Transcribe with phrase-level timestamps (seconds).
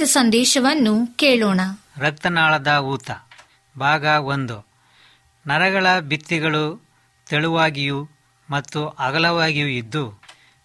[0.00, 1.60] ಆರೋಗ್ಯದ ಸಂದೇಶವನ್ನು ಕೇಳೋಣ.
[1.98, 3.10] ರಕ್ತನಾಳದ ಊತ,
[3.76, 4.56] ಭಾಗ ಒಂದು.
[5.46, 6.62] ನರಗಳ ಭಿತ್ತಿಗಳು
[7.26, 7.98] ತೆಳುವಾಗಿಯೂ
[8.48, 10.04] ಮತ್ತು ಅಗಲವಾಗಿಯೂ ಇದ್ದು,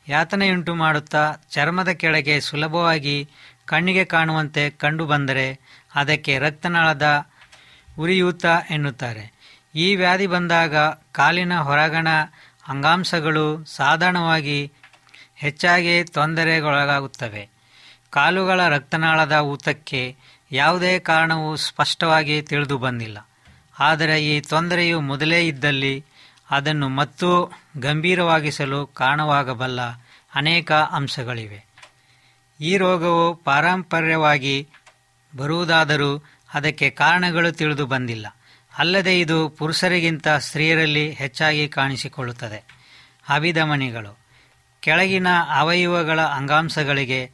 [0.07, 3.17] ಯಾತನೆಯುಂಟು ಮಾಡುತ್ತಾ ಚರ್ಮದ ಕೆಳಗೆ ಸುಲಭವಾಗಿ
[3.65, 5.47] ಕಣ್ಣಿಗೆ ಕಾಣುವಂತೆ ಕಂಡುಬಂದರೆ
[5.95, 7.07] ಅದಕ್ಕೆ ರಕ್ತನಾಳದ
[7.99, 9.25] ಉರಿಯೂತ ಎನ್ನುತ್ತಾರೆ.
[9.75, 10.75] ಈ ವ್ಯಾಧಿ ಬಂದಾಗ
[11.11, 12.07] ಕಾಲಿನ ಹೊರಗಣ
[12.67, 14.59] ಅಂಗಾಂಶಗಳು ಸಾಧಾರಣವಾಗಿ
[15.35, 17.54] ಹೆಚ್ಚಾಗಿ ತೊಂದರೆಗೊಳಗಾಗುತ್ತವೆ.
[18.15, 20.15] ಕಾಲುಗಳ ರಕ್ತನಾಳದ ಊತಕ್ಕೆ
[20.51, 23.29] ಯಾವುದೇ ಕಾರಣವೂ ಸ್ಪಷ್ಟವಾಗಿ ತಿಳಿದು ಬಂದಿಲ್ಲ.
[23.79, 26.05] ಆದರೆ ಈ ತೊಂದರೆಯು ಮೊದಲೇ ಇದ್ದಲ್ಲಿ
[26.51, 29.81] ಅದನ್ನು ಮತ್ತೂ ಗಂಭೀರವಾಗಿಸಲು ಕಾರಣವಾಗಬಲ್ಲ
[30.35, 31.65] ಅನೇಕ ಅಂಶಗಳಿವೆ.
[32.61, 34.69] ಈ ರೋಗವು ಪಾರಂಪರ್ಯವಾಗಿ
[35.37, 36.23] ಬರುವುದಾದರೂ
[36.53, 38.35] ಅದಕ್ಕೆ ಕಾರಣಗಳು ತಿಳಿದು ಬಂದಿಲ್ಲ.
[38.77, 42.63] ಅಲ್ಲದೆ ಇದು ಪುರುಷರಿಗಿಂತ ಸ್ತ್ರೀಯರಲ್ಲಿ ಹೆಚ್ಚಾಗಿ ಕಾಣಿಸಿಕೊಳ್ಳುತ್ತದೆ.
[43.29, 44.19] ಅಭಿಧಮನಿಗಳು.
[44.79, 47.31] ಕೆಳಗಿನ ಅವಯವಗಳ ಅಂಗಾಂಶಗಳಿಗೆ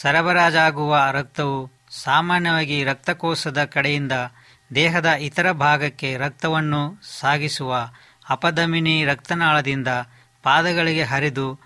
[0.00, 4.12] ಸರಬರಾಜಾಗುವ ರಕ್ತವು ಸಾಮಾನ್ಯವಾಗಿ ರಕ್ತಕೋಶದ ಕಡೆಯಿಂದ
[4.74, 7.90] ದೇಹದ ಇತರ ಭಾಗಕ್ಕೆ ರಕ್ತವನ್ನು ಸಾಗಿಸುವ
[8.30, 9.88] ಅಪಧಮಿನಿ ರಕ್ತನಾಳದಿಂದ
[10.42, 11.60] ಪಾದಗಳಿಗೆ ಹರಿದು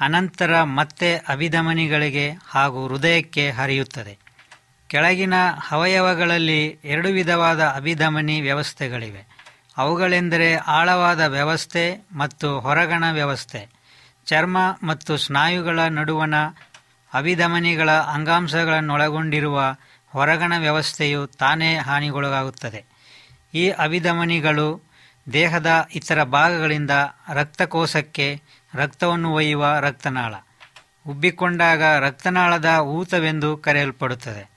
[0.00, 4.18] ಅನಂತರ ಮತ್ತೆ ಅಭಿಧಮನಿಗಳಿಗೆ ಹಾಗೂ ಹೃದಯಕ್ಕೆ ಹರಿಯುತ್ತದೆ.
[4.88, 5.34] ಕೆಳಗಿನ
[5.70, 9.26] ಅವಯವಗಳಲ್ಲಿ ಎರಡು ವಿಧವಾದ ಅಭಿಧಮನಿ ವ್ಯವಸ್ಥೆಗಳಿವೆ.
[9.76, 13.68] ಅವುಗಳೆಂದರೆ ಆಳವಾದ ವ್ಯವಸ್ಥೆ ಮತ್ತು ಹೊರಗಣ ವ್ಯವಸ್ಥೆ.
[14.26, 16.34] ಚರ್ಮ ಮತ್ತು ಸ್ನಾಯುಗಳ ನಡುವಣ
[17.14, 19.76] ಅಭಿಧಮನಿಗಳ ಅಂಗಾಂಶಗಳನ್ನೊಳಗೊಂಡಿರುವ
[20.08, 22.84] ಹೊರಗಣ ವ್ಯವಸ್ಥೆಯು ತಾನೇ ಹಾನಿಗೊಳಗಾಗುತ್ತದೆ.
[23.54, 24.82] ಈ ಅಭಿಧಮನಿಗಳು
[25.32, 26.90] ದೇಹದ ಇತರ ಭಾಗಗಳಿಂದ
[27.32, 28.42] ರಕ್ತಕೋಶಕ್ಕೆ
[28.74, 30.34] ರಕ್ತವನ್ನು ಒಯ್ಯುವ ರಕ್ತನಾಳ.
[31.06, 34.54] ಉಬ್ಬಿಕೊಂಡಾಗ ರಕ್ತನಾಳದ ಊತವೆಂದು ಕರೆಯಲ್ಪಡುತ್ತದೆ.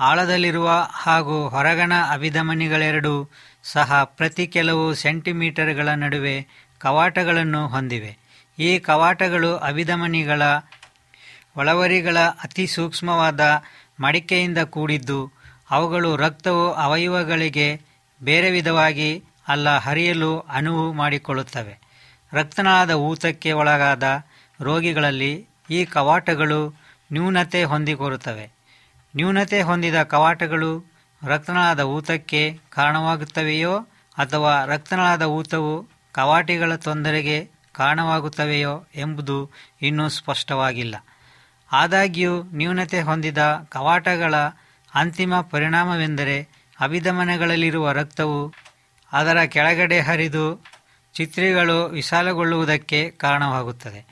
[0.00, 3.30] ಆಳದಲ್ಲಿರುವ ಹಾಗೂ ಹೊರಗಣ ಅಭಿಧಮನಿಗಳೆರಡೂ
[3.62, 6.46] ಸಹ ಪ್ರತಿ ಕೆಲವು ಸೆಂಟಿಮೀಟರ್ಗಳ ನಡುವೆ
[6.78, 8.18] ಕವಾಟಗಳನ್ನು ಹೊಂದಿವೆ.
[8.58, 10.42] ಈ ಕವಾಟಗಳು ಅಭಿಧಮನಿಗಳ
[11.58, 13.62] ಒಳವರಿಗಳ ಅತಿ ಸೂಕ್ಷ್ಮವಾದ
[14.00, 15.32] ಮಡಿಕೆಯಿಂದ ಕೂಡಿದ್ದು,
[15.70, 17.80] ಅವುಗಳು ರಕ್ತವು ಅವಯವಗಳಿಗೆ
[18.22, 21.78] ಬೇರೆ ವಿಧವಾಗಿ ಅಲ್ಲ, ಹರಿಯಲು ಅನುವು ಮಾಡಿಕೊಳ್ಳುತ್ತವೆ.
[22.32, 24.22] ರಕ್ತನಾದ ಊತಕ್ಕೆ ಒಳಗಾದ
[24.60, 26.74] ರೋಗಿಗಳಲ್ಲಿ ಈ ಕವಾಟಗಳು
[27.12, 28.50] ನ್ಯೂನತೆ ಹೊಂದಿಕೊರುತ್ತವೆ.
[29.16, 30.84] ನ್ಯೂನತೆ ಹೊಂದಿದ ಕವಾಟಗಳು
[31.26, 33.78] ರಕ್ತನಾದ ಊತಕ್ಕೆ ಕಾರಣವಾಗುತ್ತವೆಯೋ
[34.18, 39.50] ಅಥವಾ ರಕ್ತನಾದ ಊತವು ಕವಾಟಿಗಳ ತೊಂದರೆಗೆ ಕಾರಣವಾಗುತ್ತವೆಯೋ ಎಂಬುದು
[39.82, 40.96] ಇನ್ನೂ ಸ್ಪಷ್ಟವಾಗಿಲ್ಲ.
[41.72, 44.34] ಆದಾಗ್ಯೂ ನ್ಯೂನತೆ ಹೊಂದಿದ ಕವಾಟಗಳ
[44.94, 46.48] ಅಂತಿಮ ಪರಿಣಾಮವೆಂದರೆ
[46.80, 48.54] ಅಭಿಧಮನಗಳಲ್ಲಿರುವ ರಕ್ತವು
[49.12, 50.64] ಅದರ ಕೆಳಗಡೆ ಹರಿದು
[51.14, 54.06] ಚಿತ್ರಿಗಳು ವಿಶಾಲಗೊಳ್ಳುವುದಕ್ಕೆ ಕಾರಣವಾಗುತ್ತದೆ.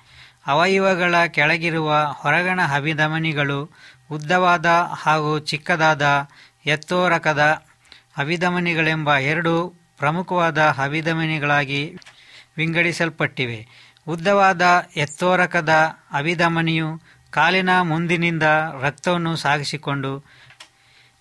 [0.46, 3.70] ಅವಯವಗಳ ಕೆಳಗಿರುವ ಹೊರಗಣ ಅಭಿಧಮನಿಗಳು
[4.10, 4.66] ಉದ್ದವಾದ
[5.02, 6.28] ಹಾಗೂ ಚಿಕ್ಕದಾದ
[6.66, 7.62] ಎತ್ತೋರಕದ
[8.18, 11.96] ಅಭಿಧಮನಿಗಳೆಂಬ ಎರಡು ಪ್ರಮುಖವಾದ ಅಭಿಧಮನಿಗಳಾಗಿ
[12.56, 13.66] ವಿಂಗಡಿಸಲ್ಪಟ್ಟಿವೆ.
[14.08, 15.68] ಉದ್ದವಾದ ಎತ್ತೋರಕದ
[16.12, 18.42] ಅಭಿಧಮನಿಯು ಕಾಲಿನ ಮುಂದಿನಿಂದ
[18.82, 20.24] ರಕ್ತವನ್ನು ಸಾಗಿಸಿಕೊಂಡು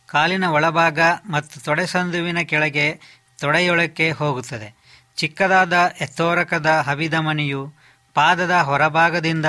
[0.08, 3.00] ಕಾಲಿನ ಒಳಭಾಗ ಮತ್ತು ತೊಡೆಸಂದುವಿನ ಕೆಳಗೆ
[3.40, 4.76] ತೊಡೆಯೊಳಕ್ಕೆ ಹೋಗುತ್ತದೆ.
[5.16, 7.74] ಚಿಕ್ಕದಾದ ಎತ್ತೋರಕದ ಹವಿದಮನಿಯು
[8.14, 9.46] ಪಾದದ ಹೊರಭಾಗದಿಂದ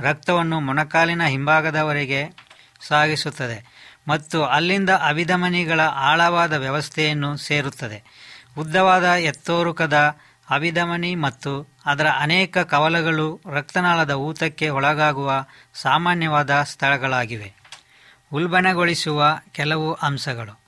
[0.00, 2.22] ರಕ್ತವನ್ನು ಮೊಣಕಾಲಿನ ಹಿಂಭಾಗದವರೆಗೆ
[2.88, 3.64] ಸಾಗಿಸುತ್ತದೆ
[4.08, 7.98] ಮತ್ತು ಅಲ್ಲಿಂದ ಅಭಿಧಮನಿಗಳ ಆಳವಾದ ವ್ಯವಸ್ಥೆಯನ್ನು ಸೇರುತ್ತದೆ.
[8.58, 10.16] ಉದ್ದವಾದ ಎತ್ತೋರುಕದ
[10.50, 15.44] ಅಭಿಧಮನಿ ಮತ್ತು ಅದರ ಅನೇಕ ಕವಲಗಳು ರಕ್ತನಾಳದ ಊತಕ್ಕೆ ಒಳಗಾಗುವ
[15.74, 17.52] ಸಾಮಾನ್ಯವಾದ ಸ್ಥಳಗಳಾಗಿವೆ.
[18.32, 20.60] ಉಲ್ಬಣಗೊಳಿಸುವ ಕೆಲವು ಅಂಶಗಳು.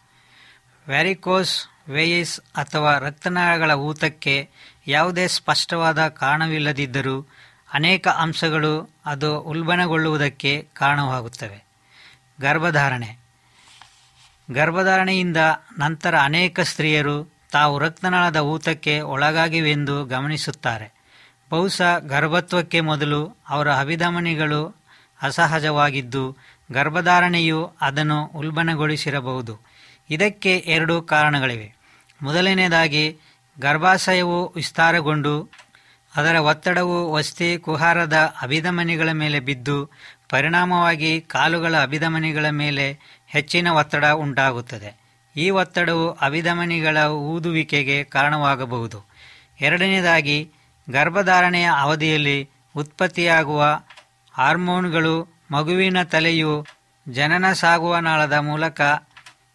[0.89, 4.51] ವ್ಯಾರಿಕೋಸ್ ವೇಯಿಸ್ ಅಥವಾ ರಕ್ತನಾಳಗಳ ಊತಕ್ಕೆ
[4.87, 7.29] ಯಾವುದೇ ಸ್ಪಷ್ಟವಾದ ಕಾರಣವಿಲ್ಲದಿದ್ದರೂ
[7.73, 11.65] ಅನೇಕ ಅಂಶಗಳು ಅದು ಉಲ್ಬಣಗೊಳ್ಳುವುದಕ್ಕೆ ಕಾರಣವಾಗುತ್ತವೆ.
[12.41, 13.19] ಗರ್ಭಧಾರಣೆ.
[14.51, 15.37] ಗರ್ಭಧಾರಣೆಯಿಂದ
[15.79, 21.02] ನಂತರ ಅನೇಕ ಸ್ತ್ರೀಯರು ತಾವು ರಕ್ತನಾಳದ ಊತಕ್ಕೆ ಒಳಗಾಗಿವೆಂದು ಗಮನಿಸುತ್ತಾರೆ.
[21.53, 24.77] ಬಹುಶಃ ಗರ್ಭತ್ವಕ್ಕೆ ಮೊದಲು ಅವರ ಅಭಿಧಮನಿಗಳು
[25.23, 26.37] ಅಸಹಜವಾಗಿದ್ದು
[26.73, 29.61] ಗರ್ಭಧಾರಣೆಯು ಅದನ್ನು ಉಲ್ಬಣಗೊಳಿಸಿರಬಹುದು.
[30.11, 31.75] ಇದಕ್ಕೆ ಎರಡು ಕಾರಣಗಳಿವೆ.
[32.23, 33.17] ಮೊದಲನೆಯದಾಗಿ,
[33.61, 35.51] ಗರ್ಭಾಶಯವು ವಿಸ್ತಾರಗೊಂಡು
[36.17, 39.91] ಅದರ ಒತ್ತಡವು ವಸ್ತಿ ಕುಹಾರದ ಅಭಿಧಮನಿಗಳ ಮೇಲೆ ಬಿದ್ದು
[40.29, 44.97] ಪರಿಣಾಮವಾಗಿ ಕಾಲುಗಳ ಅಭಿಧಮನಿಗಳ ಮೇಲೆ ಹೆಚ್ಚಿನ ಒತ್ತಡ ಉಂಟಾಗುತ್ತದೆ.
[45.37, 49.05] ಈ ಒತ್ತಡವು ಅಭಿಧಮನಿಗಳ ಊದುವಿಕೆಗೆ ಕಾರಣವಾಗಬಹುದು.
[49.61, 50.51] ಎರಡನೇದಾಗಿ
[50.91, 53.81] ಗರ್ಭಧಾರಣೆಯ ಅವಧಿಯಲ್ಲಿ ಉತ್ಪತ್ತಿಯಾಗುವ
[54.35, 56.67] ಹಾರ್ಮೋನ್ಗಳು ಮಗುವಿನ ತಲೆಯು
[57.09, 58.81] ಜನನ ಸಾಗುವ ನಾಳದ ಮೂಲಕ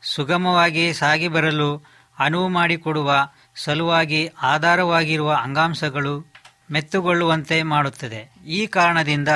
[0.01, 1.83] ಸುಗಮವಾಗಿ ಸಾಗಿ ಬರಲು
[2.19, 6.33] ಅನುವು ಮಾಡಿಕೊಡುವ ಸಲುವಾಗಿ ಆಧಾರವಾಗಿರುವ ಅಂಗಾಂಶಗಳು
[6.71, 8.31] ಮೆತ್ತುಗೊಳ್ಳುವಂತೆ ಮಾಡುತ್ತದೆ.
[8.45, 9.27] ಈ ಕಾರಣದಿಂದ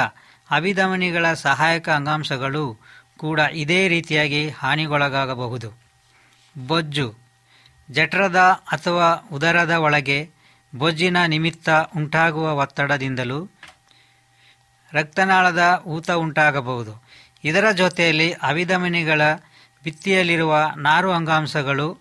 [0.52, 2.78] ಅಭಿಧಮನಿಗಳ ಸಹಾಯಕ ಅಂಗಾಂಶಗಳು
[3.18, 5.80] ಕೂಡ ಇದೇ ರೀತಿಯಾಗಿ ಹಾನಿಗೊಳಗಾಗಬಹುದು.
[6.68, 7.16] ಬೊಜ್ಜು,
[7.92, 8.38] ಜಠರದ
[8.72, 10.30] ಅಥವಾ ಉದರದ ಒಳಗೆ
[10.76, 13.50] ಬೊಜ್ಜಿನ ನಿಮಿತ್ತ ಉಂಟಾಗುವ ಒತ್ತಡದಿಂದಲೂ
[14.94, 17.04] ರಕ್ತನಾಳದ ಊತ ಉಂಟಾಗಬಹುದು.
[17.44, 19.22] ಇದರ ಜೊತೆಯಲ್ಲಿ ಅವಿಧಮನಿಗಳ
[19.84, 21.98] ಭಿತ್ತಿಯಲ್ಲಿರುವ ನಾರು ಅಂಗಾಂಶಗಳು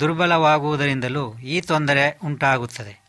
[0.00, 3.00] ದುರ್ಬಲವಾಗುವುದರಿಂದಲೂ ಈ ತೊಂದರೆ ಉಂಟಾಗುತ್ತದೆ.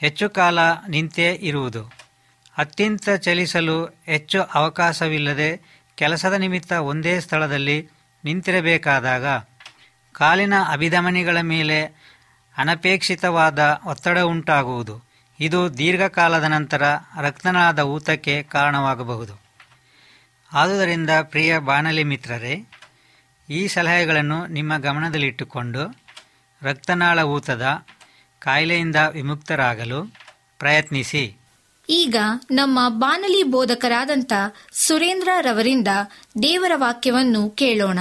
[0.00, 1.92] ಹೆಚ್ಚು ಕಾಲ ನಿಂತೇ ಇರುವುದು.
[2.58, 5.60] ಅತ್ಯಂತ ಚಲಿಸಲು ಹೆಚ್ಚು ಅವಕಾಶವಿಲ್ಲದೆ
[5.94, 7.88] ಕೆಲಸದ ನಿಮಿತ್ತ ಒಂದೇ ಸ್ಥಳದಲ್ಲಿ
[8.24, 9.24] ನಿಂತಿರಬೇಕಾದಾಗ
[10.12, 12.05] ಕಾಲಿನ ಅಭಿಧಮನಿಗಳ ಮೇಲೆ
[12.58, 15.06] ಅನಪೇಕ್ಷಿತವಾದ ಒತ್ತಡ ಉಂಟಾಗುವುದು.
[15.40, 16.82] ಇದು ದೀರ್ಘಕಾಲದ ನಂತರ
[17.20, 19.40] ರಕ್ತನಾಳದ ಊತಕ್ಕೆ ಕಾರಣವಾಗಬಹುದು.
[20.52, 22.64] ಆದುದರಿಂದ ಪ್ರಿಯ ಬಾಣಲಿ ಮಿತ್ರರೇ,
[23.50, 25.96] ಈ ಸಲಹೆಗಳನ್ನು ನಿಮ್ಮ ಗಮನದಲ್ಲಿಟ್ಟುಕೊಂಡು
[26.62, 27.66] ರಕ್ತನಾಳ ಊತದ
[28.38, 30.14] ಕಾಯಿಲೆಯಿಂದ ವಿಮುಕ್ತರಾಗಲು
[30.58, 31.36] ಪ್ರಯತ್ನಿಸಿ.
[31.88, 32.16] ಈಗ
[32.50, 34.32] ನಮ್ಮ ಬಾನಲಿ ಬೋಧಕರಾದಂಥ
[34.72, 35.88] ಸುರೇಂದ್ರ ರವರಿಂದ
[36.42, 37.98] ದೇವರ ವಾಕ್ಯವನ್ನು ಕೇಳೋಣ.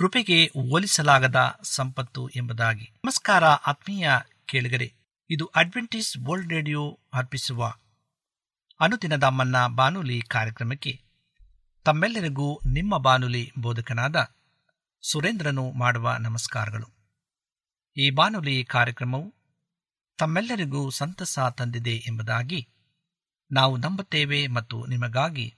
[0.00, 2.92] ಕೃಪೆಗೆ ಹೋಲಿಸಲಾಗದ ಸಂಪತ್ತು ಎಂಬುದಾಗಿ.
[3.04, 4.10] ನಮಸ್ಕಾರ ಆತ್ಮೀಯ
[4.44, 4.94] ಕೇಳಿಗರೆ,
[5.30, 7.74] ಇದು ಅಡ್ವೆಂಟಿಸ್ ವರ್ಲ್ಡ್ ರೇಡಿಯೋ ಅರ್ಪಿಸುವ
[8.80, 11.00] ಅನುದಿನದ ಮನ್ನ ಬಾನುಲಿ ಕಾರ್ಯಕ್ರಮಕ್ಕೆ
[11.84, 14.30] ತಮ್ಮೆಲ್ಲರಿಗೂ ನಿಮ್ಮ ಬಾನುಲಿ ಬೋಧಕನಾದ
[15.02, 16.86] ಸುರೇಂದ್ರನು ಮಾಡುವ ನಮಸ್ಕಾರಗಳು.
[17.96, 19.34] ಈ ಬಾನುಲಿ ಕಾರ್ಯಕ್ರಮವು
[20.18, 22.68] ತಮ್ಮೆಲ್ಲರಿಗೂ ಸಂತಸ ತಂದಿದೆ ಎಂಬುದಾಗಿ
[23.52, 25.54] ನಾವು ನಂಬುತ್ತೇವೆ ಮತ್ತು ನಿಮಗಾಗಿ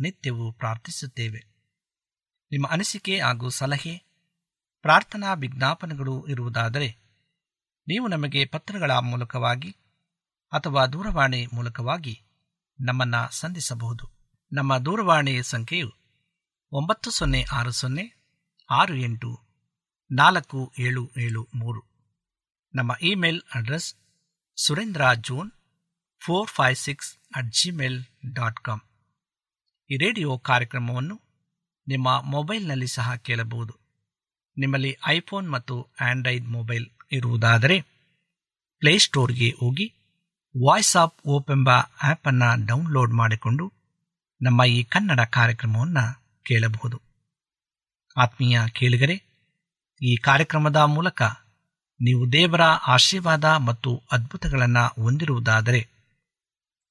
[0.00, 1.51] ನಿತ್ಯವೂ ಪ್ರಾರ್ಥಿಸುತ್ತೇವೆ.
[2.52, 4.02] ನಿಮ್ಮ ಅನಿಸಿಕೆ ಹಾಗೂ ಸಲಹೆ,
[4.80, 6.96] ಪ್ರಾರ್ಥನಾ ವಿಜ್ಞಾಪನೆಗಳು ಇರುವುದಾದರೆ
[7.88, 9.70] ನೀವು ನಮಗೆ ಪತ್ರಗಳ ಮೂಲಕವಾಗಿ
[10.52, 12.22] ಅಥವಾ ದೂರವಾಣಿ ಮೂಲಕವಾಗಿ
[12.80, 14.10] ನಮ್ಮನ್ನು ಸಂಧಿಸಬಹುದು.
[14.52, 15.92] ನಮ್ಮ ದೂರವಾಣಿ ಸಂಖ್ಯೆಯು
[16.72, 18.04] ಒಂಬತ್ತು ಸೊನ್ನೆ ಆರು ಸೊನ್ನೆ
[18.70, 19.40] ಆರು ಎಂಟು
[20.12, 21.82] ನಾಲ್ಕು ಏಳು ಏಳು ಮೂರು.
[22.74, 23.94] ನಮ್ಮ email address
[24.56, 25.50] Surendra John
[26.20, 28.80] four five six at Gmail dot com.
[29.90, 31.31] ಈ ರೇಡಿಯೋ ಕಾರ್ಯಕ್ರಮವನ್ನು
[31.88, 33.72] ನಿಮ್ಮ ಮೊಬೈಲ್ನಲ್ಲಿ ಸಹ ಕೇಳಬಹುದು.
[34.58, 37.76] ನಿಮ್ಮಲ್ಲಿ ಐಫೋನ್ ಮತ್ತು ಆಂಡ್ರಾಯ್ಡ್ ಮೊಬೈಲ್ ಇರುವುದಾದರೆ
[38.82, 39.86] ಪ್ಲೇಸ್ಟೋರ್ಗೆ ಹೋಗಿ
[40.54, 41.70] ವಾಯ್ಸ್ ಆಫ್ ಓಪ್ ಎಂಬ
[42.02, 43.72] ಆ್ಯಪನ್ನು ಡೌನ್ಲೋಡ್ ಮಾಡಿಕೊಂಡು
[44.42, 46.04] ನಮ್ಮ ಈ ಕನ್ನಡ ಕಾರ್ಯಕ್ರಮವನ್ನು
[46.42, 46.96] ಕೇಳಬಹುದು.
[48.16, 49.16] ಆತ್ಮೀಯ ಕೇಳಿಗರೆ,
[50.02, 51.22] ಈ ಕಾರ್ಯಕ್ರಮದ ಮೂಲಕ
[52.00, 55.80] ನೀವು ದೇವರ ಆಶೀರ್ವಾದ ಮತ್ತು ಅದ್ಭುತಗಳನ್ನು ಹೊಂದಿರುವುದಾದರೆ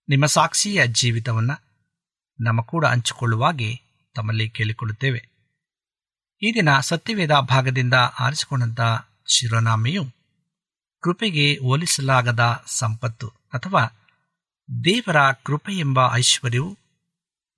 [0.10, 1.56] ನಿಮ್ಮ ಸಾಕ್ಷಿಯ ಜೀವಿತವನ್ನು
[2.40, 5.30] ನಮ್ಮ ಕೂಡ ಹಂಚಿಕೊಳ್ಳುವಾಗೆ ತಮ್ಮಲ್ಲಿ ಕೇಳಿಕೊಳ್ಳುತ್ತೇವೆ.
[6.42, 8.82] ಈ ದಿನ ಸತ್ಯವೇದ ಭಾಗದಿಂದ ಆರಿಸಿಕೊಂಡಂಥ
[9.28, 10.04] ಶಿರೋನಾಮೆಯು
[11.02, 13.86] ಕೃಪೆಗೆ ಹೋಲಿಸಲಾಗದ ಸಂಪತ್ತು ಅಥವಾ
[14.84, 16.78] ದೇವರ ಕೃಪೆ ಎಂಬ ಐಶ್ವರ್ಯವು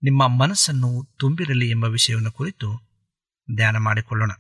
[0.03, 2.81] ನಿಮ್ಮ ಮನಸ್ಸನ್ನು ತುಂಬಿರಲಿ ಎಂಬ ವಿಷಯವನ್ನು ಕುರಿತು
[3.55, 4.31] ಧ್ಯಾನ ಮಾಡಿಕೊಳ್ಳೋಣ.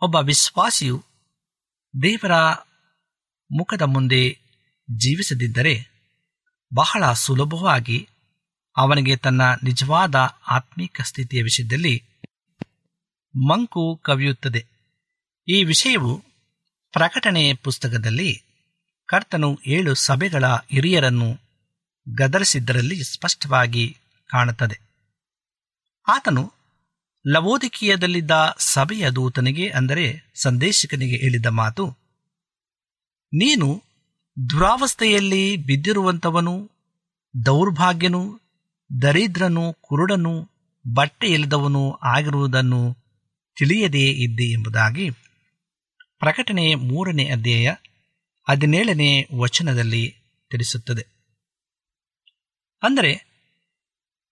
[0.00, 1.04] ಒಬ್ಬ ವಿಶ್ವಾಸಿಯು
[2.02, 2.32] ದೇವರ
[3.50, 4.38] ಮುಖದ ಮುಂದೆ
[4.96, 5.90] ಜೀವಿಸದಿದ್ದರೆ
[6.74, 8.08] ಬಹಳ ಸುಲಭವಾಗಿ
[8.76, 10.14] ಅವನಿಗೆ ತನ್ನ ನಿಜವಾದ
[10.48, 11.94] ಆತ್ಮೀಕ ಸ್ಥಿತಿಯ ವಿಷಯದಲ್ಲಿ
[13.34, 14.66] ಮಂಕು ಕವಿಯುತ್ತದೆ.
[15.48, 16.12] ಈ ವಿಷಯವು
[16.92, 18.30] ಪ್ರಕಟಣೆ ಪುಸ್ತಕದಲ್ಲಿ
[19.08, 21.28] ಕರ್ತನು ಏಳು ಸಭೆಗಳ ಹಿರಿಯರನ್ನು
[22.06, 23.96] ಗದರಿಸಿದ್ದರಲ್ಲಿ ಸ್ಪಷ್ಟವಾಗಿ
[24.30, 24.76] ಕಾಣುತ್ತದೆ.
[26.08, 26.52] ಆತನು
[27.24, 31.84] ಲವೋದಿಕೀಯದಲ್ಲಿದ್ದ ಸಭೆಯ ದೂತನಿಗೆ ಅಂದರೆ ಸಂದೇಶಕನಿಗೆ ಹೇಳಿದ ಮಾತು,
[33.32, 33.82] ನೀನು
[34.50, 36.54] ದುರಾವಸ್ಥೆಯಲ್ಲಿ ಬಿದ್ದಿರುವಂಥವನು,
[37.34, 38.22] ದೌರ್ಭಾಗ್ಯನು
[39.02, 40.48] ದರಿದ್ರನು ಕುರುಡನು
[40.92, 42.96] ಬಟ್ಟೆ ಇಲ್ಲದವನು ಆಗಿರುವುದನ್ನು
[43.58, 45.10] ತಿಳಿಯದೇ ಇದ್ದೆ ಎಂಬುದಾಗಿ
[46.18, 47.74] ಪ್ರಕಟಣೆ ಮೂರನೇ ಅಧ್ಯಾಯ
[48.48, 50.14] ಹದಿನೇಳನೇ ವಚನದಲ್ಲಿ
[50.50, 51.06] ತಿಳಿಸುತ್ತದೆ.
[52.82, 53.12] ಅಂದರೆ,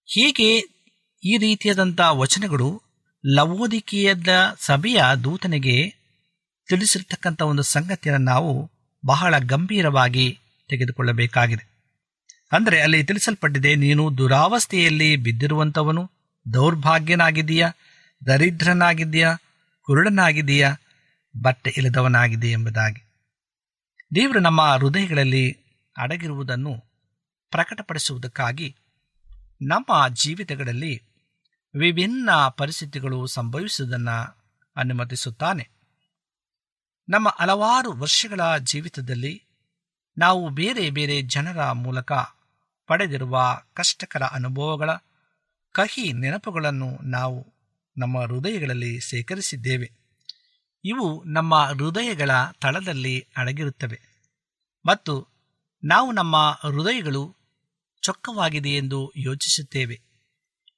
[0.05, 0.59] ಹೀಗೆ
[1.25, 2.83] ಈ ರೀತಿಯಾದಂಥ ವಚನಗಳು
[3.35, 5.91] ಲವೋದಿಕೀಯದ ಸಭೆಯ ದೂತನಿಗೆ
[6.69, 8.71] ತಿಳಿಸಿರ್ತಕ್ಕಂಥ ಒಂದು ಸಂಗತಿಯನ್ನು ನಾವು
[9.07, 10.38] ಬಹಳ ಗಂಭೀರವಾಗಿ
[10.69, 11.68] ತೆಗೆದುಕೊಳ್ಳಬೇಕಾಗಿದೆ.
[12.52, 16.11] ಅಂದರೆ ಅಲ್ಲಿ ತಿಳಿಸಲ್ಪಟ್ಟಿದೆ, ನೀನು ದುರಾವಸ್ಥೆಯಲ್ಲಿ ಬಿದ್ದಿರುವಂಥವನು
[16.47, 17.69] ದೌರ್ಭಾಗ್ಯನಾಗಿದೆಯಾ
[18.26, 19.31] ದರಿದ್ರನಾಗಿದೆಯಾ
[19.87, 20.71] ಕುರುಡನಾಗಿದೆಯಾ
[21.35, 23.00] ಬಟ್ಟೆ ಇಲ್ಲದವನಾಗಿದೆ ಎಂಬುದಾಗಿ.
[24.14, 25.45] ದೇವರು ನಮ್ಮ ಹೃದಯಗಳಲ್ಲಿ
[25.97, 26.73] ಅಡಗಿರುವುದನ್ನು
[27.52, 28.69] ಪ್ರಕಟಪಡಿಸುವುದಕ್ಕಾಗಿ
[29.62, 30.95] ನಮ್ಮ ಜೀವಿತಗಳಲ್ಲಿ
[31.75, 34.17] ವಿಭಿನ್ನ ಪರಿಸ್ಥಿತಿಗಳು ಸಂಭವಿಸುವುದನ್ನು
[34.76, 35.64] ಅನುಮತಿಸುತ್ತಾನೆ.
[37.09, 39.35] ನಮ್ಮ ಹಲವಾರು ವರ್ಷಗಳ ಜೀವಿತದಲ್ಲಿ
[40.17, 42.12] ನಾವು ಬೇರೆ ಬೇರೆ ಜನರ ಮೂಲಕ
[42.88, 43.37] ಪಡೆದಿರುವ
[43.75, 44.90] ಕಷ್ಟಕರ ಅನುಭವಗಳ
[45.75, 47.38] ಕಹಿ ನೆನಪುಗಳನ್ನು ನಾವು
[47.97, 49.88] ನಮ್ಮ ಹೃದಯಗಳಲ್ಲಿ ಶೇಖರಿಸಿದ್ದೇವೆ.
[50.85, 52.30] ಇವು ನಮ್ಮ ಹೃದಯಗಳ
[52.61, 53.99] ತಳದಲ್ಲಿ ಅಡಗಿರುತ್ತವೆ
[54.85, 55.14] ಮತ್ತು
[55.83, 57.23] ನಾವು ನಮ್ಮ ಹೃದಯಗಳು
[58.02, 59.97] ಚೊಕ್ಕವಾಗಿದೆ ಎಂದು ಯೋಚಿಸುತ್ತೇವೆ.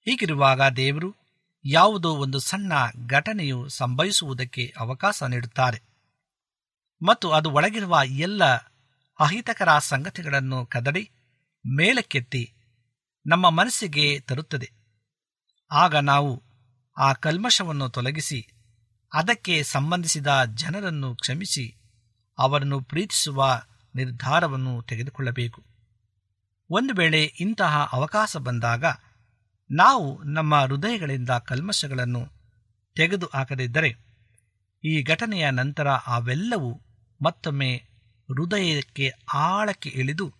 [0.06, 1.10] ಹೀಗಿರುವಾಗ ದೇವರು
[1.64, 2.72] ಯಾವುದೋ ಒಂದು ಸಣ್ಣ
[3.06, 5.80] ಘಟನೆಯು ಸಂಭವಿಸುವುದಕ್ಕೆ ಅವಕಾಶ ನೀಡುತ್ತಾರೆ
[7.00, 8.44] ಮತ್ತು ಅದು ಒಳಗಿರುವ ಎಲ್ಲ
[9.18, 11.04] ಅಹಿತಕರ ಸಂಗತಿಗಳನ್ನು ಕದಡಿ
[11.66, 12.54] ಮೇಲಕ್ಕೆತ್ತಿ
[13.26, 14.70] ನಮ್ಮ ಮನಸ್ಸಿಗೆ ತರುತ್ತದೆ.
[15.72, 16.42] ಆಗ ನಾವು
[16.98, 18.48] ಆ ಕಲ್ಮಶವನ್ನು ತೊಲಗಿಸಿ
[19.12, 21.76] ಅದಕ್ಕೆ ಸಂಬಂಧಿಸಿದ ಜನರನ್ನು ಕ್ಷಮಿಸಿ
[22.38, 23.62] ಅವರನ್ನು ಪ್ರೀತಿಸುವ
[23.94, 25.64] ನಿರ್ಧಾರವನ್ನು ತೆಗೆದುಕೊಳ್ಳಬೇಕು.
[26.70, 28.84] ಒಂದು ವೇಳೆ ಇಂತಹ ಅವಕಾಶ ಬಂದಾಗ
[29.70, 32.28] ನಾವು ನಮ್ಮ ಹೃದಯಗಳಿಂದ ಕಲ್ಮಶಗಳನ್ನು
[32.96, 33.96] ತೆಗೆದು ಹಾಕದಿದ್ದರೆ
[34.84, 36.80] ಈ ಘಟನೆಯ ನಂತರ ಅವೆಲ್ಲವೂ
[37.24, 37.76] ಮತ್ತೊಮ್ಮೆ
[38.28, 40.39] ಹೃದಯಕ್ಕೆ ಆಳಕ್ಕೆ ಇಳಿದು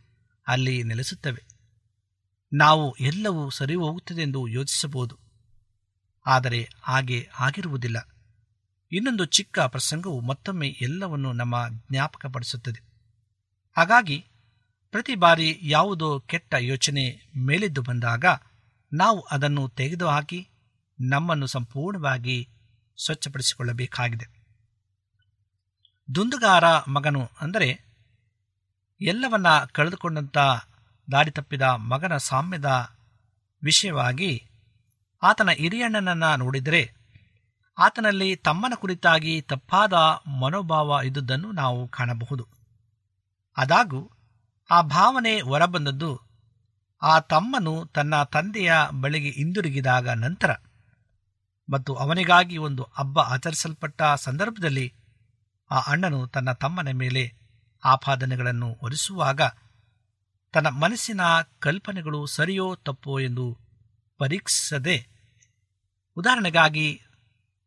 [0.51, 1.45] ಅಲ್ಲಿ ನೆಲೆಸುತ್ತವೆ.
[2.53, 5.19] ನಾವು ಎಲ್ಲವೂ ಸರಿ ಹೋಗುತ್ತದೆಂದು ಯೋಚಿಸಬಹುದು.
[6.27, 8.09] ಆದರೆ ಹಾಗೆ ಆಗಿರುವುದಿಲ್ಲ.
[8.93, 12.83] ಇನ್ನೊಂದು ಚಿಕ್ಕ ಪ್ರಸಂಗವು ಮತ್ತೊಮ್ಮೆ ಎಲ್ಲವನ್ನು ನಮ್ಮ ಜ್ಞಾಪಕಪಡಿಸುತ್ತದೆ.
[13.77, 14.27] ಹಾಗಾಗಿ,
[14.91, 18.25] ಪ್ರತಿ ಬಾರಿ ಯಾವುದೋ ಕೆಟ್ಟ ಯೋಚನೆ ಮೇಲೆದ್ದು ಬಂದಾಗ
[18.93, 20.49] ನಾವು ಅದನ್ನು ತೆಗೆದುಹಾಕಿ
[21.01, 22.49] ನಮ್ಮನ್ನು ಸಂಪೂರ್ಣವಾಗಿ
[23.05, 24.41] ಸ್ವಚ್ಛಪಡಿಸಿಕೊಳ್ಳಬೇಕಾಗಿದೆ.
[26.15, 27.90] ದುಂದುಗಾರ ಮಗನು ಅಂದರೆ
[29.01, 30.39] ಎಲ್ಲವನ್ನ ಕಳೆದುಕೊಂಡಂತ
[31.13, 32.91] ದಾರಿ ತಪ್ಪಿದ ಮಗನ ಸಾಮ್ಯದ
[33.63, 34.51] ವಿಷಯವಾಗಿ
[35.23, 36.93] ಆತನ ಹಿರಿಯಣ್ಣನನ್ನು ನೋಡಿದರೆ
[37.79, 39.93] ಆತನಲ್ಲಿ ತಮ್ಮನ ಕುರಿತಾಗಿ ತಪ್ಪಾದ
[40.41, 42.49] ಮನೋಭಾವ ಇದ್ದುದನ್ನು ನಾವು ಕಾಣಬಹುದು.
[43.57, 44.11] ಆದಾಗೂ
[44.71, 46.21] ಆ ಭಾವನೆ ಹೊರಬಂದದ್ದು
[47.03, 50.51] ಆ ತಮ್ಮನು ತನ್ನ ತಂದೆಯ ಬಳಿಗೆ ಹಿಂದಿರುಗಿದಾಗ ನಂತರ
[51.71, 54.95] ಮತ್ತು ಅವನಿಗಾಗಿ ಒಂದು ಹಬ್ಬ ಆಚರಿಸಲ್ಪಟ್ಟ ಸಂದರ್ಭದಲ್ಲಿ
[55.71, 57.40] ಆ ಅಣ್ಣನು ತನ್ನ ತಮ್ಮನ ಮೇಲೆ
[57.85, 59.41] ಆಪಾದನೆಗಳನ್ನು ಹೊರಿಸುವಾಗ
[60.53, 61.21] ತನ್ನ ಮನಸ್ಸಿನ
[61.59, 63.59] ಕಲ್ಪನೆಗಳು ಸರಿಯೋ ತಪ್ಪೋ ಎಂದು
[64.19, 65.07] ಪರೀಕ್ಷಿಸದೆ
[66.17, 67.01] ಉದಾಹರಣೆಗಾಗಿ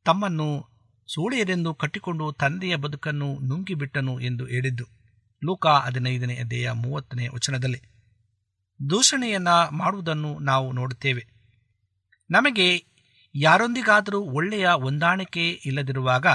[0.05, 0.73] ತಮ್ಮನ್ನು
[1.07, 4.83] ಸೋಳೆಯರೆಂದು ಕಟ್ಟಿಕೊಂಡು ತಂದೆಯ ಬದುಕನ್ನು ನುಂಗಿಬಿಟ್ಟನು ಎಂದು ಹೇಳಿದ್ದು.
[5.45, 7.81] ಲೋಕ ಹದಿನೈದನೇ ಅಧ್ಯಾಯ ಮೂವತ್ತನೇ ವಚನದಲ್ಲಿ
[8.89, 11.27] ದೂಷಣೆಯನ್ನು ಮಾಡುವುದನ್ನು ನಾವು ನೋಡುತ್ತೇವೆ.
[12.31, 12.85] ನಮಗೆ
[13.35, 16.27] ಯಾರೊಂದಿಗಾದರೂ ಒಳ್ಳೆಯ ಹೊಂದಾಣಿಕೆ ಇಲ್ಲದಿರುವಾಗ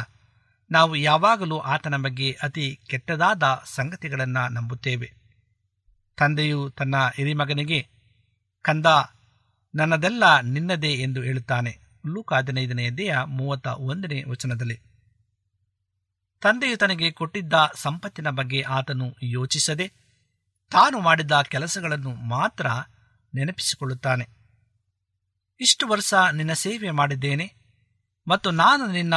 [0.71, 5.15] ನಾವು ಯಾವಾಗಲೂ ಆತನ ಬಗ್ಗೆ ಅತಿ ಕೆಟ್ಟದಾದ ಸಂಗತಿಗಳನ್ನು ನಂಬುತ್ತೇವೆ.
[6.17, 7.89] ತಂದೆಯು ತನ್ನ ಹಿರಿಮಗನಿಗೆ,
[8.63, 8.87] ಕಂದ,
[9.75, 11.79] ನನ್ನದೆಲ್ಲ ನಿನ್ನದೇ ಎಂದು ಹೇಳುತ್ತಾನೆ.
[12.07, 14.81] ಲೂಕ ಹದಿನೈದನೇ ದೇಹ ಮೂವತ್ತ ಒಂದನೇ ವಚನದಲ್ಲಿ.
[16.41, 19.89] ತಂದೆಯು ತನಗೆ ಕೊಟ್ಟಿದ್ದ ಸಂಪತ್ತಿನ ಬಗ್ಗೆ ಆತನು ಯೋಚಿಸದೆ,
[20.71, 22.67] ತಾನು ಮಾಡಿದ ಕೆಲಸಗಳನ್ನು ಮಾತ್ರ
[23.35, 24.29] ನೆನಪಿಸಿಕೊಳ್ಳುತ್ತಾನೆ.
[25.61, 27.55] ಇಷ್ಟು ವರ್ಷ ನಿನ್ನ ಸೇವೆ ಮಾಡಿದ್ದೇನೆ
[28.29, 29.15] ಮತ್ತು ನಾನು ನಿನ್ನ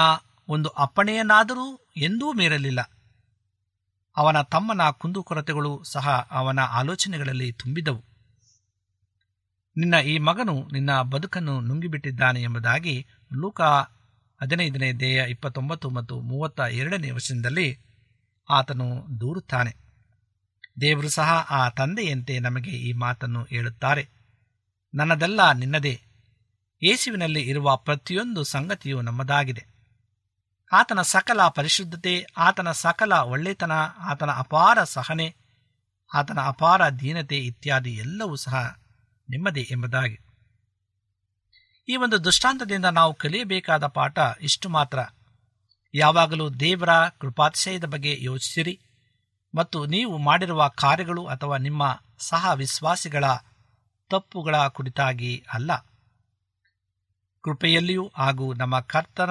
[0.47, 2.91] ಒಂದು ಅಪ್ಪಣೆಯನ್ನಾದರೂ ಎಂದೂ ಮೀರಲಿಲ್ಲ.
[4.17, 8.11] ಅವನ ತಮ್ಮನ ಕುಂದುಕೊರತೆಗಳು ಸಹ ಅವನ ಆಲೋಚನೆಗಳಲ್ಲಿ ತುಂಬಿದವು
[9.77, 13.61] ನಿನ್ನ ಈ ಮಗನು ನಿನ್ನ ಬದುಕನ್ನು ನುಂಗಿಬಿಟ್ಟಿದ್ದಾನೆ ಎಂಬುದಾಗಿ ಲೂಕ
[14.41, 17.79] ಹದಿನೈದನೇ ದೇಹ ಇಪ್ಪತ್ತೊಂಬತ್ತು ಮತ್ತು ಮೂವತ್ತ ಎರಡನೇ ವರ್ಷದಲ್ಲಿ
[18.49, 19.75] ಆತನು ದೂರುತ್ತಾನೆ.
[20.81, 24.09] ದೇವರು ಸಹ ಆ ತಂದೆಯಂತೆ ನಮಗೆ ಈ ಮಾತನ್ನು ಹೇಳುತ್ತಾರೆ.
[24.93, 26.01] ನನ್ನದೆಲ್ಲ ನಿನ್ನದೇ.
[26.83, 29.80] ಯೇಸುವಿನಲ್ಲಿ ಇರುವ ಪ್ರತಿಯೊಂದು ಸಂಗತಿಯು ನಮ್ಮದಾಗಿದೆ.
[30.71, 35.35] ಆತನ ಸಕಲ ಪರಿಶುದ್ಧತೆ, ಆತನ ಸಕಲ ಒಳ್ಳೆತನ, ಆತನ ಅಪಾರ ಸಹನೆ,
[36.13, 38.77] ಆತನ ಅಪಾರ ದೀನತೆ ಇತ್ಯಾದಿ ಎಲ್ಲವೂ ಸಹ
[39.29, 40.19] ನಿಮ್ಮದೇ ಎಂಬುದಾಗಿ.
[41.89, 44.99] ಈ ಒಂದು ದೃಷ್ಟಾಂತದಿಂದ ನಾವು ಕಲಿಯಬೇಕಾದ ಪಾಠ ಇಷ್ಟು ಮಾತ್ರ.
[45.93, 48.79] ಯಾವಾಗಲೂ ದೇವರ ಕೃಪಾತಿಶಯದ ಬಗ್ಗೆ ಯೋಚಿಸಿರಿ
[49.55, 53.23] ಮತ್ತು ನೀವು ಮಾಡಿರುವ ಕಾರ್ಯಗಳು ಅಥವಾ ನಿಮ್ಮ ಸಹ ವಿಶ್ವಾಸಿಗಳ
[54.09, 55.71] ತಪ್ಪುಗಳ ಕುರಿತಾಗಿ ಅಲ್ಲ.
[57.41, 59.29] ಕೃಪೆಯಲ್ಲಿಯೂ ಹಾಗೂ ನಮ್ಮ ಕರ್ತನ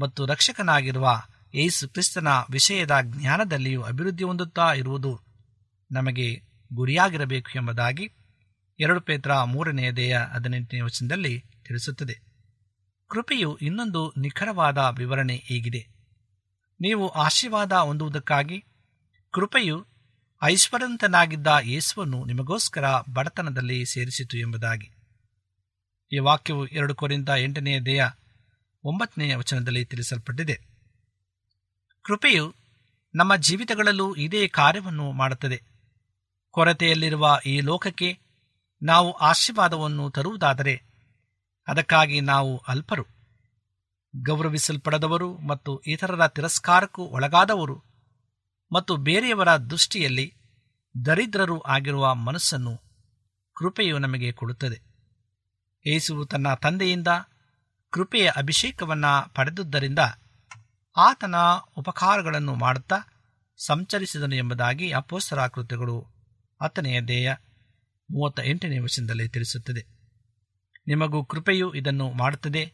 [0.00, 1.22] ಮತ್ತು ರಕ್ಷಕನಾಗಿರುವ
[1.54, 5.20] ಯೇಸು ಕ್ರಿಸ್ತನ ವಿಷಯದ ಜ್ಞಾನದಲ್ಲಿಯೂ ಅಭಿವೃದ್ಧಿ ಹೊಂದುತ್ತಾ ಇರುವುದು
[5.92, 6.42] ನಮಗೆ
[6.74, 8.12] ಗುರಿಯಾಗಿರಬೇಕು ಎಂಬುದಾಗಿ
[8.80, 12.20] ಎರಡು ಪೇತ್ರ ಮೂರನೆಯ ದೇಹ ಹದಿನೆಂಟನೇ ವಚನದಲ್ಲಿ ತಿಳಿಸುತ್ತದೆ.
[13.08, 15.88] ಕೃಪೆಯು ಇನ್ನೊಂದು ನಿಖರವಾದ ವಿವರಣೆ ಹೀಗಿದೆ.
[16.80, 18.64] ನೀವು ಆಶೀರ್ವಾದ ಹೊಂದುವುದಕ್ಕಾಗಿ
[19.32, 19.86] ಕೃಪೆಯು
[20.42, 24.90] ಐಶ್ವರ್ಯಂತನಾಗಿದ್ದ ಯೇಸುವನ್ನು ನಿಮಗೋಸ್ಕರ ಬಡತನದಲ್ಲಿ ಸೇರಿಸಿತು ಎಂಬುದಾಗಿ.
[26.12, 28.06] ಈ ವಾಕ್ಯವು ಎರಡು ಕೊರಿಂದ ಎಂಟನೆಯ ದೇಹ
[28.84, 30.60] ಒಂಬತ್ತನೆಯ ವಚನದಲ್ಲಿ ತಿಳಿಸಲ್ಪಟ್ಟಿದೆ.
[32.02, 32.54] ಕೃಪೆಯು
[33.14, 35.62] ನಮ್ಮ ಜೀವಿತಗಳಲ್ಲೂ ಇದೇ ಕಾರ್ಯವನ್ನು ಮಾಡುತ್ತದೆ.
[36.50, 38.18] ಕೊರತೆಯಲ್ಲಿರುವ ಈ ಲೋಕಕ್ಕೆ
[38.82, 40.82] ನಾವು ಆಶೀರ್ವಾದವನ್ನು ತರುವುದಾದರೆ
[41.68, 43.06] ಅದಕ್ಕಾಗಿ ನಾವು ಅಲ್ಪರು.
[44.22, 47.84] ಗೌರವಿಸಲ್ಪಡದವರು ಮತ್ತು ಇತರರ ತಿರಸ್ಕಾರಕ್ಕೂ ಒಳಗಾದವರು
[48.72, 50.34] ಮತ್ತು ಬೇರೆಯವರ ದೃಷ್ಟಿಯಲ್ಲಿ
[51.06, 52.80] ದರಿದ್ರರು ಆಗಿರುವ ಮನಸ್ಸನ್ನು
[53.56, 54.90] ಕೃಪೆಯು ನಮಗೆ ಕೊಡುತ್ತದೆ.
[55.86, 57.08] ಏಸುವು ತನ್ನ ತಂದೆಯಿಂದ
[57.90, 59.98] ಕೃಪೆಯ ಅಭಿಷೇಕವನ್ನು ಪಡೆದುದರಿಂದ
[60.96, 61.34] ಆತನ
[61.78, 62.96] ಉಪಕಾರಗಳನ್ನು ಮಾಡುತ್ತಾ
[63.56, 66.06] ಸಂಚರಿಸಿದನು ಎಂಬುದಾಗಿ ಅಪೋಸ್ತರ ಕೃತ್ಯಗಳು
[66.62, 67.32] ಹತ್ತನೆಯ ದೇಹ
[68.10, 69.86] ಮೂವತ್ತ ಎಂಟನೇ ವಚನದಲ್ಲಿ ತಿಳಿಸುತ್ತದೆ.
[70.86, 72.72] ನಿಮಗೂ ಕೃಪೆಯು ಇದನ್ನು ಮಾಡುತ್ತದೆ.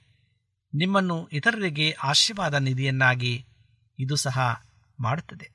[0.74, 3.46] ನಿಮ್ಮನ್ನು ಇತರರಿಗೆ ಆಶೀರ್ವಾದ ನಿಧಿಯನ್ನಾಗಿ
[3.98, 4.64] ಇದು ಸಹ
[5.00, 5.50] ಮಾಡುತ್ತದೆ.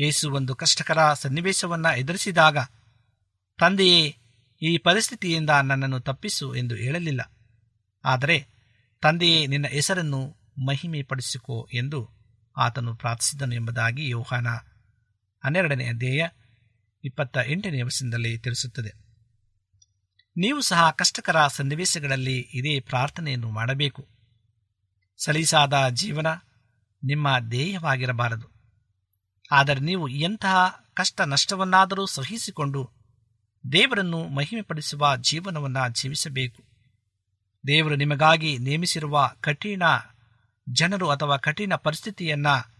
[0.00, 2.58] ಯೇಸು ಒಂದು ಕಷ್ಟಕರ ಸನ್ನಿವೇಶವನ್ನು ಎದುರಿಸಿದಾಗ,
[3.58, 4.18] ತಂದೆಯೇ,
[4.62, 7.35] ಈ ಪರಿಸ್ಥಿತಿಯಿಂದ ನನ್ನನ್ನು ತಪ್ಪಿಸು ಎಂದು ಹೇಳಲಿಲ್ಲ.
[8.06, 8.48] ಆದರೆ
[9.02, 12.10] ತಂದೆಯೇ ನಿನ್ನ ಹೆಸರನ್ನು ಮಹಿಮೆಪಡಿಸಿಕೋ ಎಂದು
[12.56, 14.46] ಆತನು ಪ್ರಾರ್ಥಿಸಿದನು ಎಂಬುದಾಗಿ ಯೋಹಾನ
[15.44, 16.28] ಹನ್ನೆರಡನೇ ಅಧ್ಯಾಯ
[17.04, 18.94] ಇಪ್ಪತ್ತ ಎಂಟನೇ ವರ್ಷದಲ್ಲಿ ತಿಳಿಸುತ್ತದೆ.
[20.36, 24.08] ನೀವು ಸಹ ಕಷ್ಟಕರ ಸನ್ನಿವೇಶಗಳಲ್ಲಿ ಇದೇ ಪ್ರಾರ್ಥನೆಯನ್ನು ಮಾಡಬೇಕು.
[25.24, 26.26] ಸಲೀಸಾದ ಜೀವನ
[27.04, 28.46] ನಿಮ್ಮ ಧ್ಯೇಯವಾಗಿರಬಾರದು.
[29.52, 32.90] ಆದರೆ ನೀವು ಎಂತಹ ಕಷ್ಟ ನಷ್ಟವನ್ನಾದರೂ ಸಹಿಸಿಕೊಂಡು
[33.72, 36.75] ದೇವರನ್ನು ಮಹಿಮೆಪಡಿಸುವ ಜೀವನವನ್ನು ಜೀವಿಸಬೇಕು.
[37.66, 39.82] ದೇವರು ನಿಮಗಾಗಿ ನೇಮಿಸಿರುವ ಕಠಿಣ
[40.68, 42.76] ಜನರು ಅಥವಾ ಕಠಿಣ ಪರಿಸ್ಥಿತಿಯನ್ನು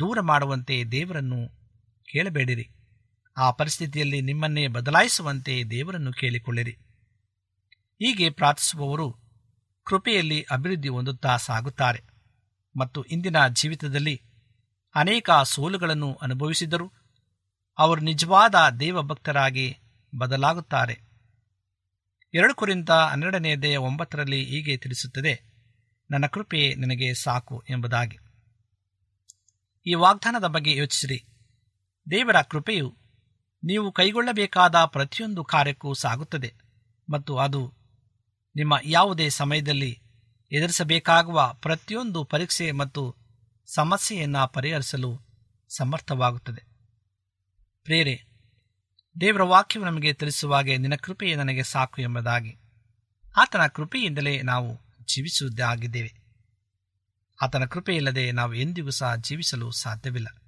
[0.00, 1.48] ದೂರ ಮಾಡುವಂತೆ ದೇವರನ್ನು
[2.12, 2.70] ಕೇಳಬೇಡಿರಿ.
[3.38, 6.70] ಆ ಪರಿಸ್ಥಿತಿಯಲ್ಲಿ ನಿಮ್ಮನ್ನೇ ಬದಲಾಯಿಸುವಂತೆ ದೇವರನ್ನು ಕೇಳಿಕೊಳ್ಳಿರಿ.
[7.98, 9.16] ಹೀಗೆ ಪ್ರಾರ್ಥಿಸುವವರು
[9.84, 12.02] ಕೃಪೆಯಲ್ಲಿ ಅಭಿವೃದ್ಧಿ ಹೊಂದುತ್ತಾ ಸಾಗುತ್ತಾರೆ
[12.76, 14.22] ಮತ್ತು ಇಂದಿನ ಜೀವಿತದಲ್ಲಿ
[14.94, 16.92] ಅನೇಕ ಸೋಲುಗಳನ್ನು ಅನುಭವಿಸಿದರು
[17.78, 19.78] ಅವರು ನಿಜವಾದ ದೇವಭಕ್ತರಾಗಿ
[20.18, 21.09] ಬದಲಾಗುತ್ತಾರೆ.
[22.34, 25.42] ಎರಡು ಕುರಿತ ಹನ್ನೆರಡನೇ ದೇಹ ಒಂಬತ್ತರಲ್ಲಿ ಹೀಗೆ ತಿಳಿಸುತ್ತದೆ,
[26.10, 28.18] ನನ್ನ ಕೃಪೆ ನಿನಗೆ ಸಾಕು ಎಂಬುದಾಗಿ.
[29.86, 31.24] ಈ ವಾಗ್ದಾನದ ಬಗ್ಗೆ ಯೋಚಿಸಿರಿ.
[32.10, 32.96] ದೇವರ ಕೃಪೆಯು
[33.64, 36.54] ನೀವು ಕೈಗೊಳ್ಳಬೇಕಾದ ಪ್ರತಿಯೊಂದು ಕಾರ್ಯಕ್ಕೂ ಸಾಗುತ್ತದೆ
[37.10, 37.74] ಮತ್ತು ಅದು
[38.56, 40.02] ನಿಮ್ಮ ಯಾವುದೇ ಸಮಯದಲ್ಲಿ
[40.52, 43.16] ಎದುರಿಸಬೇಕಾಗುವ ಪ್ರತಿಯೊಂದು ಪರೀಕ್ಷೆ ಮತ್ತು
[43.66, 45.20] ಸಮಸ್ಯೆಯನ್ನು ಪರಿಹರಿಸಲು
[45.68, 46.62] ಸಮರ್ಥವಾಗುತ್ತದೆ.
[47.84, 48.29] ಪ್ರೇರೆ
[49.20, 52.58] ದೇವರ ವಾಕ್ಯವು ನಮಗೆ ತಿಳಿಸುವಾಗೆ ನಿನ್ನ ಕೃಪೆಯೇ ನನಗೆ ಸಾಕು ಎಂಬುದಾಗಿ.
[53.36, 56.14] ಆತನ ಕೃಪೆಯಿಂದಲೇ ನಾವು ಜೀವಿಸುವುದಾಗಿದ್ದೇವೆ.
[57.42, 60.42] ಆತನ ಕೃಪೆಯಿಲ್ಲದೆ ನಾವು ಎಂದಿಗೂ ಸಹ ಜೀವಿಸಲು ಸಾಧ್ಯವಿಲ್ಲ.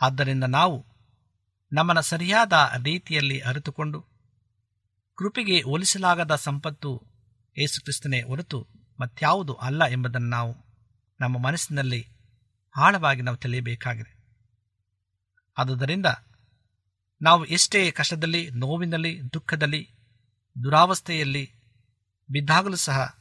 [0.00, 0.86] ಆದ್ದರಿಂದ ನಾವು
[1.72, 2.52] ನಮ್ಮನ್ನು ಸರಿಯಾದ
[2.84, 4.04] ರೀತಿಯಲ್ಲಿ ಅರಿತುಕೊಂಡು
[5.14, 7.02] ಕೃಪೆಗೆ ಹೋಲಿಸಲಾಗದ ಸಂಪತ್ತು
[7.58, 8.66] ಯೇಸುಕ್ರಿಸ್ತನೇ ಹೊರತು
[9.00, 10.56] ಮತ್ಯಾವುದು ಅಲ್ಲ ಎಂಬುದನ್ನು ನಾವು
[11.20, 12.08] ನಮ್ಮ ಮನಸ್ಸಿನಲ್ಲಿ
[12.76, 14.16] ಆಳವಾಗಿ ನಾವು ತಿಳಿಯಬೇಕಾಗಿದೆ.
[15.58, 16.06] ಆದುದರಿಂದ
[17.22, 19.90] ನಾವು ಎಷ್ಟೇ ಕಷ್ಟದಲ್ಲಿ, ನೋವಿನಲ್ಲಿ, ದುಃಖದಲ್ಲಿ,
[20.64, 21.54] ದುರಾವಸ್ಥೆಯಲ್ಲಿ
[22.30, 23.18] ಬಿದ್ದಾಗಲೂ ಸಹ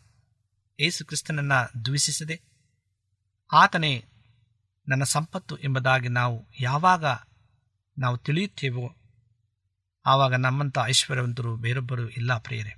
[0.79, 2.41] ಯೇಸು ಕ್ರಿಸ್ತನನ್ನು ದ್ವೇಷಿಸದೆ
[3.53, 4.05] ಆತನೇ
[4.87, 7.05] ನನ್ನ ಸಂಪತ್ತು ಎಂಬುದಾಗಿ ನಾವು ಯಾವಾಗ
[7.97, 8.95] ನಾವು ತಿಳಿಯುತ್ತೇವೋ,
[10.05, 12.73] ಆವಾಗ ನಮ್ಮಂಥ ಐಶ್ವರ್ಯವಂತರು ಬೇರೊಬ್ಬರು ಇಲ್ಲ ಪ್ರಿಯರೇ.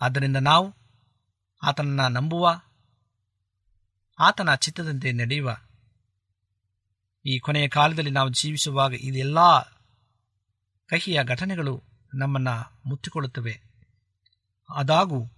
[0.00, 0.74] ಆದ್ದರಿಂದ ನಾವು
[1.62, 2.60] ಆತನನ್ನು ನಂಬುವ,
[4.18, 5.56] ಆತನ ಚಿತ್ತದಂತೆ ನಡೆಯುವ
[7.26, 9.60] ಈ ಕೊನೆಯ ಕಾಲದಲ್ಲಿ ನಾವು ಜೀವಿಸುವಾಗ ಇದೆಲ್ಲ
[10.86, 11.82] ಕಹಿಯ ಘಟನೆಗಳು
[12.14, 13.62] ನಮ್ಮನ್ನು ಮುಚ್ಚಿಕೊಳ್ಳುತ್ತವೆ
[14.76, 15.30] ಅದಾಗೂ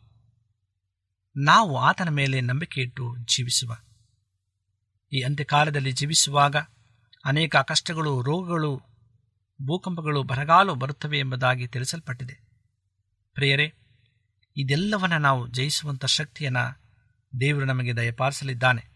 [1.37, 3.77] ನಾವು ಆತನ ಮೇಲೆ ನಂಬಿಕೆ ಇಟ್ಟು ಜೀವಿಸುವ.
[5.13, 6.57] ಈ ಅಂತ್ಯಕಾಲದಲ್ಲಿ ಜೀವಿಸುವಾಗ
[7.25, 8.77] ಅನೇಕ ಕಷ್ಟಗಳು, ರೋಗಗಳು,
[9.63, 12.41] ಭೂಕಂಪಗಳು, ಬರಗಾಲು ಬರುತ್ತವೆ ಎಂಬುದಾಗಿ ತಿಳಿಸಲ್ಪಟ್ಟಿದೆ.
[13.35, 13.75] ಪ್ರಿಯರೇ,
[14.57, 16.83] ಇದೆಲ್ಲವನ್ನ ನಾವು ಜಯಿಸುವಂಥ ಶಕ್ತಿಯನ್ನು
[17.41, 18.89] ದೇವರು ನಮಗೆ ದಯಪಾರಿಸಲಿದ್ದಾನೆ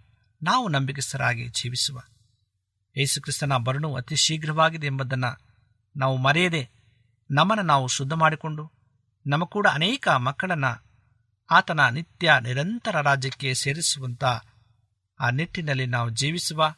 [0.43, 2.01] ನಾವು ನಂಬಿಕಸ್ಥರಾಗಿ ಜೀವಿಸುವ.
[2.97, 5.49] ಯೇಸುಕ್ರಿಸ್ತನ ಬರಣು ಅತಿ ಶೀಘ್ರವಾಗಿದೆ ಎಂಬುದನ್ನು
[5.97, 6.71] ನಾವು ಮರೆಯದೆ
[7.31, 8.73] ನಮ್ಮನ್ನು ನಾವು ಶುದ್ಧ ಮಾಡಿಕೊಂಡು
[9.27, 10.85] ನಮ್ಮ ಕೂಡ ಅನೇಕ ಮಕ್ಕಳನ್ನು
[11.51, 14.25] ಆತನ ನಿತ್ಯ ನಿರಂತರ ರಾಜ್ಯಕ್ಕೆ ಸೇರಿಸುವಂಥ
[15.21, 16.75] ಆ ನಿಟ್ಟಿನಲ್ಲಿ ನಾವು ಜೀವಿಸುವ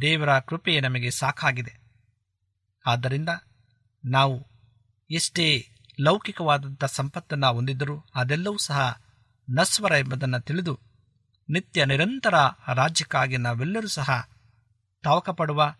[0.00, 1.80] ದೇವರ ಕೃಪೆಯೇ ನಮಗೆ ಸಾಕಾಗಿದೆ.
[2.86, 3.28] ಆದ್ದರಿಂದ
[4.04, 4.46] ನಾವು
[5.10, 5.68] ಎಷ್ಟೇ
[6.00, 9.00] ಲೌಕಿಕವಾದಂಥ ಸಂಪತ್ತನ್ನು ಹೊಂದಿದ್ದರೂ ಅದೆಲ್ಲವೂ ಸಹ
[9.50, 10.80] ನಸ್ವರ ಎಂಬುದನ್ನು ತಿಳಿದು
[11.50, 12.34] ನಿತ್ಯ ನಿರಂತರ
[12.74, 14.28] ರಾಜ್ಯಕ್ಕಾಗಿ ನಾವೆಲ್ಲರೂ ಸಹ
[15.04, 15.74] ತಾವಕ ಪಡುವ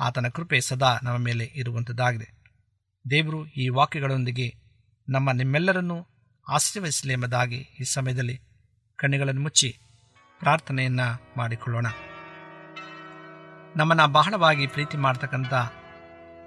[0.00, 2.32] ಆತನ ಕೃಪೆ ಸದಾ ನಮ್ಮ ಮೇಲೆ ಇರುವಂಥದ್ದಾಗಿದೆ
[3.10, 4.54] ದೇವರು ಈ ವಾಕ್ಯಗಳೊಂದಿಗೆ
[5.08, 6.06] ನಮ್ಮ ನಿಮ್ಮೆಲ್ಲರನ್ನೂ
[6.48, 8.40] ಆಶೀರ್ವದಿಸಲಿ ಎಂಬುದಾಗಿ ಈ ಸಮಯದಲ್ಲಿ
[8.96, 9.80] ಕಣ್ಣುಗಳನ್ನು ಮುಚ್ಚಿ
[10.38, 11.00] ಪ್ರಾರ್ಥನೆಯನ್ನ
[11.36, 11.86] ಮಾಡಿಕೊಳ್ಳೋಣ.
[13.76, 15.54] ನಮ್ಮನ್ನು ಬಹಳವಾಗಿ ಪ್ರೀತಿ ಮಾಡ್ತಕ್ಕಂಥ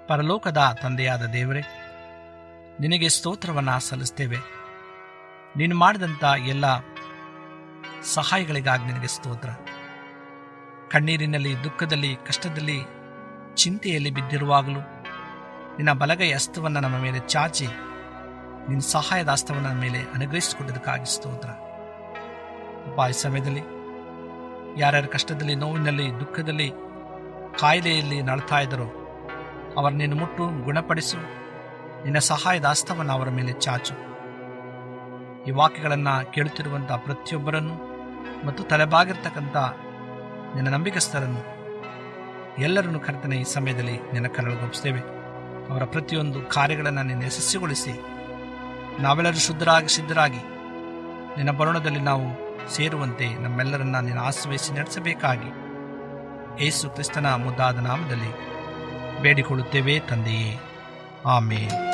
[0.08, 1.60] ಪರಲೋಕದ ತಂದೆಯಾದ ದೇವರೇ,
[2.80, 4.36] ನಿನಗೆ ಸ್ತೋತ್ರವನ್ನು ಸಲ್ಲಿಸ್ತೇವೆ.
[5.56, 6.78] ನೀನು ಮಾಡಿದಂಥ ಎಲ್ಲ
[8.02, 9.48] ಸಹಾಯಗಳಿಗಾಗಿ ನಿನಗೆ ಸ್ತೋತ್ರ.
[10.94, 12.78] ಕಣ್ಣೀರಿನಲ್ಲಿ, ದುಃಖದಲ್ಲಿ, ಕಷ್ಟದಲ್ಲಿ,
[13.54, 14.80] ಚಿಂತೆಯಲ್ಲಿ ಬಿದ್ದಿರುವಾಗಲೂ
[15.76, 17.66] ನಿನ್ನ ಬಲಗೈ ಹಸ್ತವನ್ನು ನಮ್ಮ ಮೇಲೆ ಚಾಚಿ,
[18.68, 21.48] ನಿನ್ನ ಸಹಾಯದ ಹಸ್ತವನ್ನು ನಮ್ಮ ಮೇಲೆ ಅನುಗ್ರಹಿಸಿಕೊಟ್ಟದಕ್ಕಾಗಿ ಸ್ತೋತ್ರ.
[22.86, 23.60] ಅಪ್ಪ, ಈ ಸಮಯದಲ್ಲಿ
[24.80, 26.72] ಯಾರ್ಯಾರ ಕಷ್ಟದಲ್ಲಿ, ನೋವಿನಲ್ಲಿ, ದುಃಖದಲ್ಲಿ,
[27.58, 28.88] ಕಾಯಿಲೆಯಲ್ಲಿ ನಳ್ತಾ ಇದ್ದರೋ
[29.76, 31.16] ಅವರ ನಿನ್ನ ಮುಟ್ಟು, ಗುಣಪಡಿಸು,
[32.04, 33.96] ನಿನ್ನ ಸಹಾಯದ ಹಸ್ತವನ್ನು ಅವರ ಮೇಲೆ ಚಾಚು.
[35.44, 37.74] ಈ ವಾಕ್ಯಗಳನ್ನು ಕೇಳುತ್ತಿರುವಂಥ ಪ್ರತಿಯೊಬ್ಬರನ್ನು
[38.46, 39.56] ಮತ್ತು ತಲೆಬಾಗಿರ್ತಕ್ಕಂಥ
[40.54, 41.54] ನಿನ್ನ ನಂಬಿಕಸ್ಥರನ್ನು
[42.62, 45.00] ಎಲ್ಲರನ್ನು ಕರ್ತನೆ ಈ ಸಮಯದಲ್ಲಿ ನಿನ್ನ ಕರಳುಗೊಪ್ಪಿಸ್ತೇವೆ
[45.70, 48.00] ಅವರ ಪ್ರತಿಯೊಂದು ಕಾರ್ಯಗಳನ್ನು ನಿನ್ನ ಯಶಸ್ವಿಗೊಳಿಸಿ
[49.02, 50.42] ನಾವೆಲ್ಲರೂ ಶುದ್ಧರಾಗಿ ಸಿದ್ಧರಾಗಿ
[51.36, 55.64] ನಿನ್ನ ಬರುಣದಲ್ಲಿ ನಾವು ಸೇರುವಂತೆ ನಮ್ಮೆಲ್ಲರನ್ನ ನಿನ್ನ ಆಶ್ರಯಿಸಿ ನಡೆಸಬೇಕಾಗಿ
[56.64, 58.30] ಏಸು ಕ್ರಿಸ್ತನ ಮುದ್ದಾದ ನಾಮದಲ್ಲಿ
[59.22, 60.56] ಬೇಡಿಕೊಳ್ಳುತ್ತೇವೆ ತಂದೆಯೇ.
[61.26, 61.93] ಆಮೇಲೆ